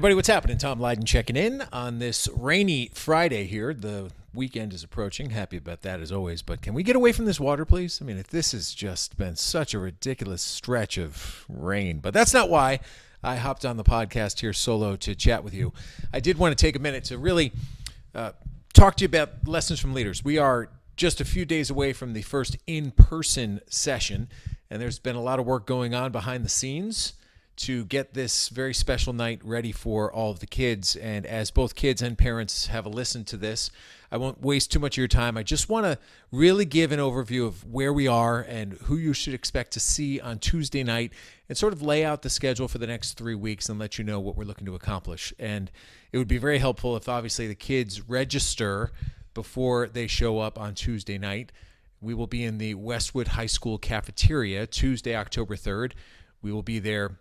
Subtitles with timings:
[0.00, 0.56] everybody, what's happening?
[0.56, 3.74] Tom Leyden checking in on this rainy Friday here.
[3.74, 5.28] The weekend is approaching.
[5.28, 6.40] Happy about that as always.
[6.40, 8.00] But can we get away from this water, please?
[8.00, 12.48] I mean, this has just been such a ridiculous stretch of rain, but that's not
[12.48, 12.80] why
[13.22, 15.74] I hopped on the podcast here solo to chat with you.
[16.14, 17.52] I did want to take a minute to really
[18.14, 18.32] uh,
[18.72, 20.24] talk to you about lessons from leaders.
[20.24, 24.30] We are just a few days away from the first in person session,
[24.70, 27.12] and there's been a lot of work going on behind the scenes
[27.60, 30.96] to get this very special night ready for all of the kids.
[30.96, 33.70] And as both kids and parents have listened to this,
[34.10, 35.36] I won't waste too much of your time.
[35.36, 35.98] I just want to
[36.32, 40.18] really give an overview of where we are and who you should expect to see
[40.18, 41.12] on Tuesday night
[41.50, 44.04] and sort of lay out the schedule for the next three weeks and let you
[44.04, 45.34] know what we're looking to accomplish.
[45.38, 45.70] And
[46.12, 48.90] it would be very helpful if obviously the kids register
[49.34, 51.52] before they show up on Tuesday night.
[52.00, 55.92] We will be in the Westwood High School cafeteria Tuesday, October 3rd.
[56.40, 57.18] We will be there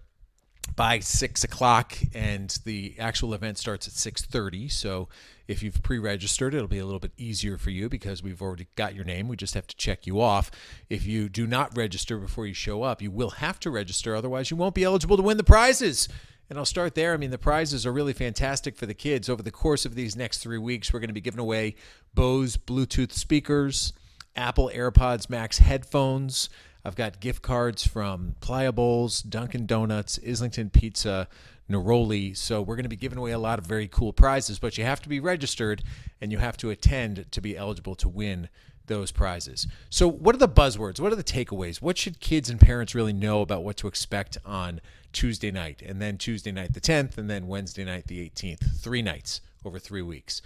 [0.76, 4.70] by six o'clock, and the actual event starts at six thirty.
[4.70, 5.10] So
[5.48, 8.94] if you've pre-registered, it'll be a little bit easier for you because we've already got
[8.94, 9.28] your name.
[9.28, 10.52] We just have to check you off.
[10.90, 14.16] If you do not register before you show up, you will have to register.
[14.16, 16.08] Otherwise, you won't be eligible to win the prizes.
[16.50, 17.14] And I'll start there.
[17.14, 19.28] I mean, the prizes are really fantastic for the kids.
[19.28, 21.76] Over the course of these next three weeks, we're going to be giving away
[22.14, 23.94] Bose Bluetooth speakers,
[24.36, 26.50] Apple AirPods Max headphones.
[26.90, 31.28] I've got gift cards from Pliables, Dunkin' Donuts, Islington Pizza,
[31.70, 32.36] Neroli.
[32.36, 34.84] So we're going to be giving away a lot of very cool prizes, but you
[34.86, 35.84] have to be registered
[36.20, 38.50] and you have to attend to be eligible to win
[38.88, 39.68] those prizes.
[39.92, 41.00] So, what are the buzzwords?
[41.00, 41.80] What are the takeaways?
[41.80, 44.82] What should kids and parents really know about what to expect on
[45.14, 48.82] Tuesday night, and then Tuesday night the 10th, and then Wednesday night the 18th?
[48.82, 50.42] Three nights over three weeks.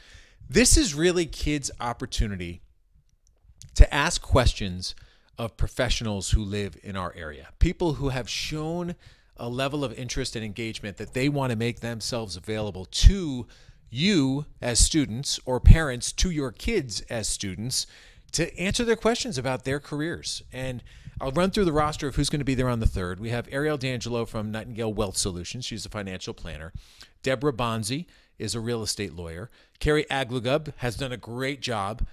[0.50, 2.60] This is really kids' opportunity
[3.76, 4.94] to ask questions
[5.38, 8.96] of professionals who live in our area, people who have shown
[9.38, 13.48] a level of interest and engagement that they want to make themselves available to
[13.90, 17.86] you as students or parents to your kids as students
[18.32, 20.44] to answer their questions about their careers.
[20.52, 20.84] And
[21.22, 23.20] I'll run through the roster of who's going to be there on the third.
[23.20, 25.66] We have Ariel D'Angelo from Nightingale Wealth Solutions.
[25.66, 26.74] She's a financial planner.
[27.22, 28.06] Deborah Bonzi
[28.40, 29.50] is a real estate lawyer.
[29.80, 32.06] Carrie Aglugub has done a great job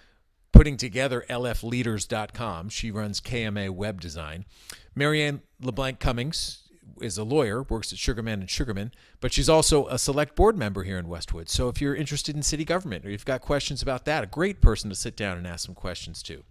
[0.53, 2.69] putting together lfleaders.com.
[2.69, 4.44] She runs KMA Web Design.
[4.94, 6.69] Marianne LeBlanc Cummings
[7.00, 10.83] is a lawyer, works at Sugarman and Sugarman, but she's also a select board member
[10.83, 11.49] here in Westwood.
[11.49, 14.60] So if you're interested in city government or you've got questions about that, a great
[14.60, 16.44] person to sit down and ask some questions to.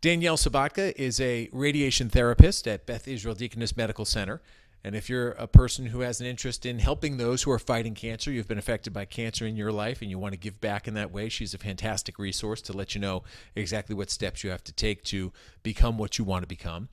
[0.00, 4.40] Danielle Sabatka is a radiation therapist at Beth Israel Deaconess Medical Center.
[4.82, 7.94] And if you're a person who has an interest in helping those who are fighting
[7.94, 10.88] cancer, you've been affected by cancer in your life, and you want to give back
[10.88, 13.22] in that way, she's a fantastic resource to let you know
[13.54, 15.32] exactly what steps you have to take to
[15.62, 16.88] become what you want to become.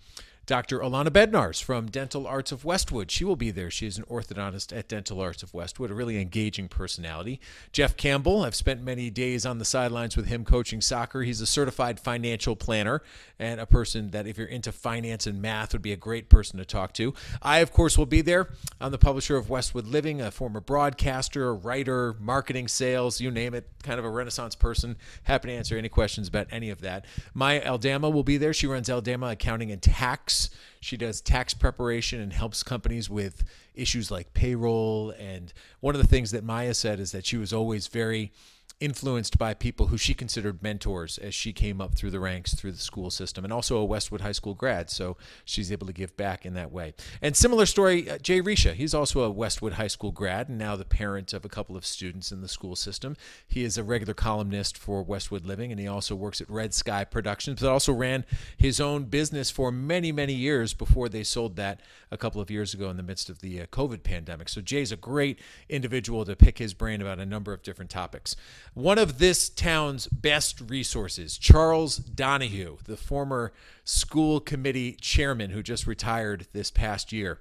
[0.48, 0.80] Dr.
[0.80, 3.12] Alana Bednars from Dental Arts of Westwood.
[3.12, 3.70] She will be there.
[3.70, 7.42] She is an orthodontist at Dental Arts of Westwood, a really engaging personality.
[7.74, 11.24] Jeff Campbell, I've spent many days on the sidelines with him coaching soccer.
[11.24, 13.02] He's a certified financial planner
[13.38, 16.58] and a person that, if you're into finance and math, would be a great person
[16.60, 17.14] to talk to.
[17.42, 18.48] I, of course, will be there.
[18.80, 23.68] I'm the publisher of Westwood Living, a former broadcaster, writer, marketing, sales, you name it,
[23.84, 24.96] kind of a renaissance person.
[25.24, 27.04] Happy to answer any questions about any of that.
[27.34, 28.54] Maya Aldama will be there.
[28.54, 30.37] She runs Aldama Accounting and Tax
[30.80, 33.44] She does tax preparation and helps companies with
[33.74, 35.12] issues like payroll.
[35.12, 38.32] And one of the things that Maya said is that she was always very
[38.80, 42.72] influenced by people who she considered mentors as she came up through the ranks through
[42.72, 44.92] the school system and also a Westwood High School grad.
[44.92, 46.94] So she's able to give back in that way.
[47.22, 48.74] And similar story, uh, Jay Risha.
[48.74, 51.86] He's also a Westwood High School grad and now the parent of a couple of
[51.86, 53.16] students in the school system.
[53.48, 57.04] He is a regular columnist for Westwood Living and he also works at Red Sky
[57.04, 58.26] Productions, but also ran
[58.58, 62.76] his own business for many, many years before they sold that a couple of years
[62.76, 64.50] ago in the midst of the uh, COVID pandemic.
[64.50, 68.36] So Jay's a great individual to pick his brain about a number of different topics.
[68.74, 73.52] One of this town's best resources, Charles Donahue, the former
[73.84, 77.40] school committee chairman who just retired this past year.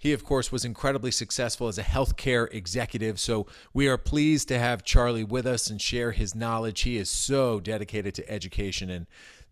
[0.00, 3.18] He, of course, was incredibly successful as a healthcare executive.
[3.18, 6.82] So we are pleased to have Charlie with us and share his knowledge.
[6.82, 9.06] He is so dedicated to education and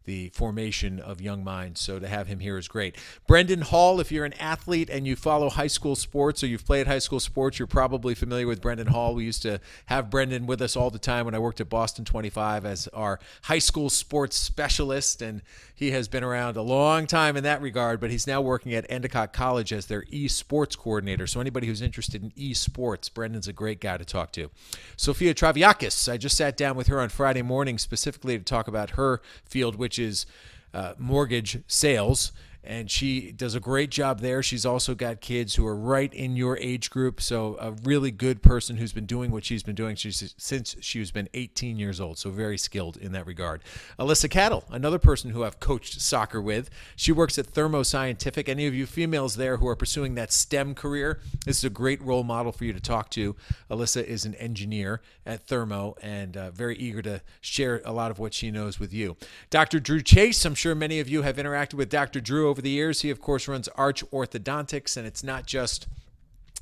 [0.07, 1.81] the formation of young minds.
[1.81, 2.97] So to have him here is great.
[3.27, 6.87] Brendan Hall, if you're an athlete and you follow high school sports or you've played
[6.87, 9.15] high school sports, you're probably familiar with Brendan Hall.
[9.15, 12.05] We used to have Brendan with us all the time when I worked at Boston
[12.05, 15.21] 25 as our high school sports specialist.
[15.21, 15.43] And
[15.75, 18.87] he has been around a long time in that regard, but he's now working at
[18.89, 21.27] Endicott College as their esports coordinator.
[21.27, 24.51] So anybody who's interested in esports, Brendan's a great guy to talk to.
[24.97, 28.91] Sophia Traviakis, I just sat down with her on Friday morning specifically to talk about
[28.91, 30.27] her field, which which is
[30.75, 32.33] uh, mortgage sales.
[32.67, 34.43] And she does a great job there.
[34.43, 38.43] She's also got kids who are right in your age group, so a really good
[38.43, 42.19] person who's been doing what she's been doing she's, since she's been 18 years old.
[42.19, 43.63] So very skilled in that regard.
[43.99, 46.69] Alyssa Cattle, another person who I've coached soccer with.
[46.97, 48.49] She works at Thermo Scientific.
[48.49, 52.03] Any of you females there who are pursuing that STEM career, this is a great
[52.03, 53.37] role model for you to talk to.
[53.71, 58.19] Alyssa is an engineer at Thermo and uh, very eager to share a lot of
[58.19, 59.17] what she knows with you.
[59.51, 59.79] Dr.
[59.79, 62.21] Drew Chase, I'm sure many of you have interacted with Dr.
[62.21, 63.03] Drew over the years.
[63.03, 65.87] He, of course, runs Arch Orthodontics, and it's not just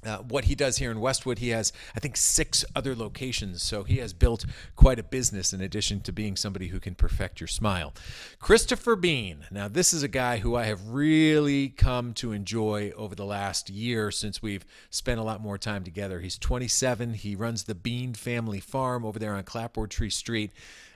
[0.05, 3.63] uh, what he does here in Westwood, he has, I think, six other locations.
[3.63, 4.45] So he has built
[4.75, 7.95] quite a business in addition to being somebody who can perfect your smile.
[8.41, 9.47] Christopher Bean.
[9.53, 13.71] Now, this is a guy who I have really come to enjoy over the last
[13.71, 16.19] year since we've spent a lot more time together.
[16.19, 17.15] He's 27.
[17.15, 20.51] He runs the Bean Family Farm over there on Clapboard Tree Street.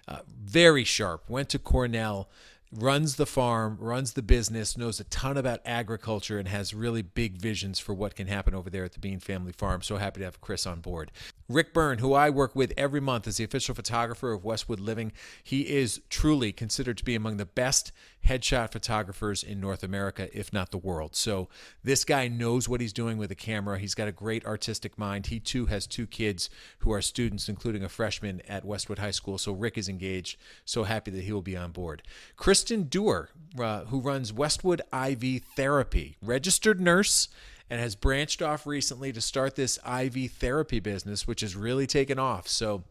[0.09, 1.31] Uh, very sharp.
[1.31, 2.29] Went to Cornell
[2.73, 7.39] runs the farm, runs the business, knows a ton about agriculture, and has really big
[7.39, 9.83] visions for what can happen over there at the Bean Family Farm.
[9.83, 11.11] So happy to have Chris on board.
[11.51, 15.13] Rick Byrne, who I work with every month as the official photographer of Westwood Living,
[15.43, 17.91] he is truly considered to be among the best
[18.27, 21.17] headshot photographers in North America, if not the world.
[21.17, 21.49] So
[21.83, 23.79] this guy knows what he's doing with a camera.
[23.79, 25.29] He's got a great artistic mind.
[25.29, 26.51] He too has two kids
[26.81, 29.39] who are students, including a freshman at Westwood High School.
[29.39, 30.39] So Rick is engaged.
[30.67, 32.03] So happy that he will be on board.
[32.37, 37.29] Kristen Dewar, uh, who runs Westwood IV Therapy, registered nurse
[37.71, 42.19] and has branched off recently to start this IV therapy business, which has really taken
[42.19, 42.49] off.
[42.49, 42.85] So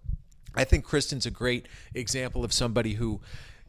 [0.56, 3.22] I think Kristen's a great example of somebody who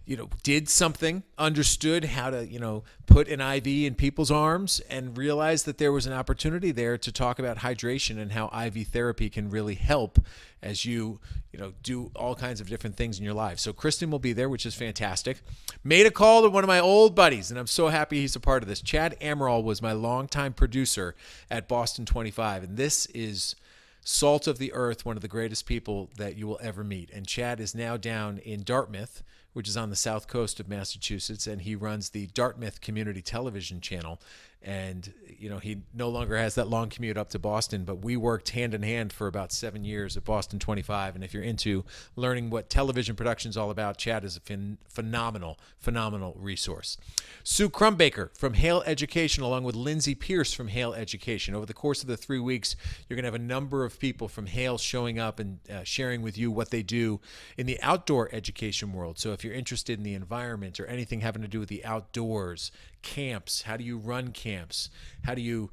[0.09, 4.81] you know, did something, understood how to, you know, put an IV in people's arms
[4.89, 8.87] and realized that there was an opportunity there to talk about hydration and how IV
[8.89, 10.19] therapy can really help
[10.63, 11.21] as you,
[11.53, 13.59] you know, do all kinds of different things in your life.
[13.59, 15.43] So Kristen will be there, which is fantastic.
[15.85, 18.41] Made a call to one of my old buddies, and I'm so happy he's a
[18.41, 18.81] part of this.
[18.81, 21.15] Chad Amaral was my longtime producer
[21.51, 23.57] at Boston 25, and this is
[24.01, 27.11] salt of the earth, one of the greatest people that you will ever meet.
[27.11, 29.23] And Chad is now down in Dartmouth
[29.53, 33.81] which is on the south coast of Massachusetts, and he runs the Dartmouth Community Television
[33.81, 34.21] Channel.
[34.63, 38.17] And you know he no longer has that long commute up to Boston but we
[38.17, 41.85] worked hand in hand for about 7 years at Boston 25 and if you're into
[42.17, 46.97] learning what television production is all about Chad is a phen- phenomenal phenomenal resource.
[47.45, 51.55] Sue Crumbaker from Hale Education along with Lindsay Pierce from Hale Education.
[51.55, 52.75] Over the course of the 3 weeks
[53.09, 56.23] you're going to have a number of people from Hale showing up and uh, sharing
[56.23, 57.21] with you what they do
[57.57, 59.19] in the outdoor education world.
[59.19, 62.73] So if you're interested in the environment or anything having to do with the outdoors
[63.03, 63.63] camps?
[63.63, 64.91] How do you run camps?
[65.23, 65.71] How do you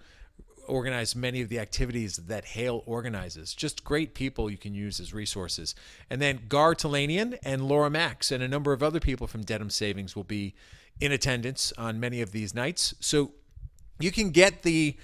[0.67, 3.55] organize many of the activities that Hale organizes?
[3.55, 5.73] Just great people you can use as resources.
[6.11, 9.71] And then Gar Talanian and Laura Max and a number of other people from Dedham
[9.71, 10.53] Savings will be
[11.01, 12.93] in attendance on many of these nights.
[12.99, 13.31] So
[13.99, 14.95] you can get the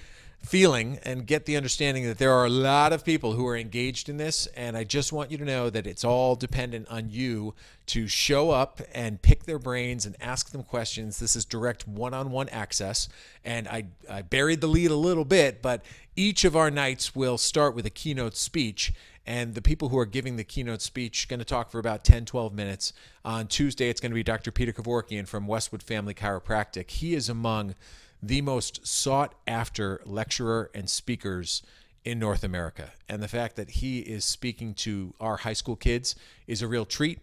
[0.43, 4.09] feeling and get the understanding that there are a lot of people who are engaged
[4.09, 4.47] in this.
[4.47, 7.53] And I just want you to know that it's all dependent on you
[7.87, 11.19] to show up and pick their brains and ask them questions.
[11.19, 13.07] This is direct one on one access.
[13.45, 15.85] And I, I buried the lead a little bit, but
[16.15, 18.93] each of our nights will start with a keynote speech.
[19.27, 22.25] And the people who are giving the keynote speech going to talk for about 10,
[22.25, 22.93] 12 minutes.
[23.23, 24.51] On Tuesday, it's going to be Dr.
[24.51, 26.89] Peter Kevorkian from Westwood Family Chiropractic.
[26.89, 27.75] He is among
[28.21, 31.63] the most sought after lecturer and speakers
[32.03, 32.91] in North America.
[33.07, 36.15] And the fact that he is speaking to our high school kids
[36.47, 37.19] is a real treat.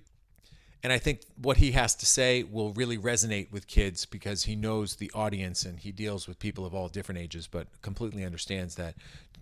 [0.83, 4.55] And I think what he has to say will really resonate with kids because he
[4.55, 8.77] knows the audience and he deals with people of all different ages, but completely understands
[8.77, 8.95] that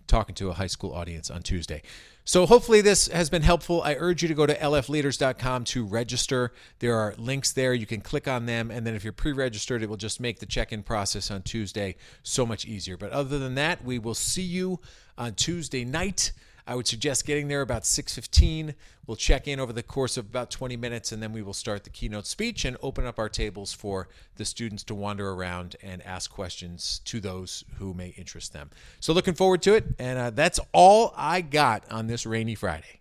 [0.07, 1.81] talking to a high school audience on Tuesday.
[2.27, 3.81] So hopefully this has been helpful.
[3.83, 6.51] I urge you to go to lfleaders.com to register.
[6.79, 7.73] There are links there.
[7.73, 8.69] You can click on them.
[8.69, 11.43] And then if you're pre registered, it will just make the check in process on
[11.43, 12.97] Tuesday so much easier.
[12.97, 14.81] But other than that, we will see you
[15.17, 16.33] on Tuesday night.
[16.67, 18.75] I would suggest getting there about 6:15.
[19.07, 21.85] We'll check in over the course of about 20 minutes and then we will start
[21.85, 26.05] the keynote speech and open up our tables for the students to wander around and
[26.05, 28.69] ask questions to those who may interest them.
[28.99, 32.99] So looking forward to it and uh, that's all I got on this rainy Friday.